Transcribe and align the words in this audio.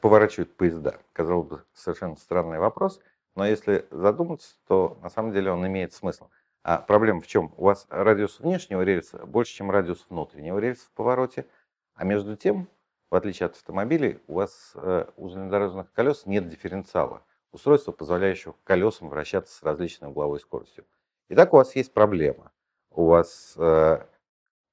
поворачивают 0.00 0.56
поезда? 0.56 0.98
Казалось 1.12 1.46
бы, 1.46 1.64
совершенно 1.72 2.16
странный 2.16 2.58
вопрос, 2.58 3.00
но 3.34 3.46
если 3.46 3.86
задуматься, 3.90 4.56
то 4.66 4.98
на 5.02 5.10
самом 5.10 5.32
деле 5.32 5.50
он 5.50 5.66
имеет 5.66 5.92
смысл. 5.92 6.28
А 6.62 6.78
проблема 6.78 7.20
в 7.20 7.26
чем? 7.26 7.54
У 7.56 7.64
вас 7.64 7.86
радиус 7.88 8.40
внешнего 8.40 8.82
рельса 8.82 9.24
больше, 9.24 9.54
чем 9.54 9.70
радиус 9.70 10.06
внутреннего 10.08 10.58
рельса 10.58 10.86
в 10.86 10.90
повороте, 10.92 11.46
а 11.94 12.04
между 12.04 12.36
тем, 12.36 12.68
в 13.10 13.14
отличие 13.14 13.46
от 13.46 13.54
автомобилей, 13.54 14.20
у 14.26 14.34
вас 14.34 14.72
э, 14.74 15.06
у 15.16 15.28
железнодорожных 15.28 15.92
колес 15.92 16.26
нет 16.26 16.48
дифференциала, 16.48 17.22
устройства, 17.52 17.92
позволяющего 17.92 18.54
колесам 18.64 19.08
вращаться 19.08 19.56
с 19.56 19.62
различной 19.62 20.08
угловой 20.08 20.40
скоростью. 20.40 20.84
Итак, 21.30 21.54
у 21.54 21.56
вас 21.56 21.74
есть 21.76 21.94
проблема. 21.94 22.52
У 22.90 23.06
вас 23.06 23.54
э, 23.56 24.04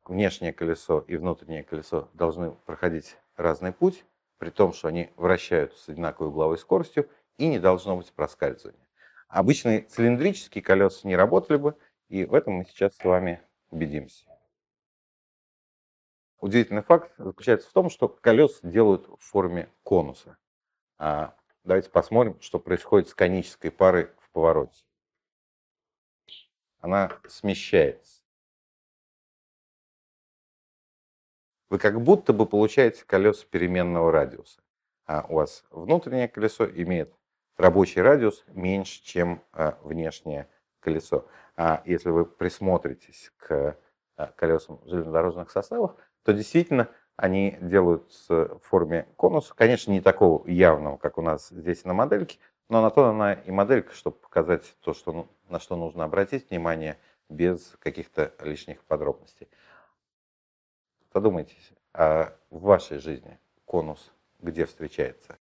внешнее 0.05 0.54
колесо 0.54 1.05
и 1.07 1.15
внутреннее 1.15 1.64
колесо 1.64 2.09
должны 2.14 2.51
проходить 2.51 3.18
разный 3.36 3.71
путь, 3.71 4.04
при 4.37 4.50
том, 4.50 4.73
что 4.73 4.87
они 4.87 5.11
вращаются 5.15 5.83
с 5.83 5.89
одинаковой 5.89 6.29
угловой 6.29 6.57
скоростью, 6.57 7.09
и 7.37 7.47
не 7.47 7.59
должно 7.59 7.97
быть 7.97 8.11
проскальзывания. 8.14 8.87
Обычные 9.27 9.82
цилиндрические 9.82 10.63
колеса 10.63 11.07
не 11.07 11.15
работали 11.15 11.57
бы, 11.57 11.77
и 12.07 12.25
в 12.25 12.33
этом 12.33 12.54
мы 12.55 12.65
сейчас 12.65 12.96
с 12.96 13.04
вами 13.04 13.41
убедимся. 13.69 14.25
Удивительный 16.39 16.83
факт 16.83 17.11
заключается 17.18 17.69
в 17.69 17.73
том, 17.73 17.89
что 17.89 18.07
колеса 18.07 18.60
делают 18.63 19.07
в 19.07 19.18
форме 19.18 19.69
конуса. 19.83 20.38
А 20.97 21.35
давайте 21.63 21.89
посмотрим, 21.89 22.39
что 22.41 22.60
происходит 22.60 23.10
с 23.10 23.15
конической 23.15 23.71
парой 23.71 24.10
в 24.19 24.29
повороте. 24.32 24.85
Она 26.79 27.11
смещается. 27.27 28.16
Вы 31.69 31.79
как 31.79 32.02
будто 32.02 32.33
бы 32.33 32.45
получаете 32.45 33.03
колеса 33.05 33.45
переменного 33.49 34.11
радиуса. 34.11 34.61
А 35.05 35.25
у 35.29 35.35
вас 35.35 35.65
внутреннее 35.69 36.27
колесо 36.27 36.65
имеет 36.65 37.13
рабочий 37.57 38.01
радиус 38.01 38.45
меньше, 38.47 39.03
чем 39.03 39.41
а, 39.51 39.77
внешнее 39.81 40.47
колесо. 40.79 41.27
А 41.55 41.81
если 41.85 42.09
вы 42.09 42.25
присмотритесь 42.25 43.31
к 43.37 43.77
а, 44.15 44.27
колесам 44.35 44.79
железнодорожных 44.85 45.51
составов, 45.51 45.95
то 46.23 46.33
действительно 46.33 46.89
они 47.15 47.57
делают 47.61 48.11
в 48.29 48.59
форме 48.59 49.07
конуса, 49.15 49.53
конечно, 49.55 49.91
не 49.91 50.02
такого 50.02 50.47
явного, 50.47 50.97
как 50.97 51.17
у 51.17 51.21
нас 51.21 51.49
здесь 51.49 51.83
на 51.83 51.93
модельке, 51.93 52.37
но 52.69 52.81
на 52.81 52.91
то 52.91 53.05
она 53.05 53.33
и 53.33 53.49
моделька, 53.49 53.93
чтобы 53.93 54.17
показать 54.17 54.75
то, 54.81 54.93
что, 54.93 55.11
ну, 55.11 55.27
на 55.49 55.59
что 55.59 55.75
нужно 55.75 56.03
обратить 56.03 56.49
внимание 56.49 56.97
без 57.29 57.75
каких-то 57.79 58.33
лишних 58.39 58.83
подробностей. 58.83 59.47
Подумайте, 61.11 61.55
а 61.94 62.36
в 62.50 62.61
вашей 62.61 63.00
жизни 63.00 63.39
конус 63.66 64.11
где 64.39 64.66
встречается? 64.66 65.38